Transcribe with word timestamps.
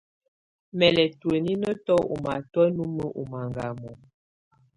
Mɛ̀ 0.77 0.93
lɛ̀ 0.95 1.07
tuǝ́nǝ́tù 1.19 1.95
ù 2.13 2.15
matɔ̀á 2.23 2.71
numǝ́ 2.75 3.09
ù 3.21 3.23
mangamɔ̀. 3.31 3.93